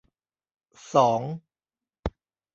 [0.91, 1.21] สอง